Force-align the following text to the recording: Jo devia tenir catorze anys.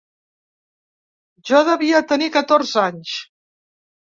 Jo 1.49 1.61
devia 1.67 2.01
tenir 2.13 2.31
catorze 2.39 2.83
anys. 2.89 3.17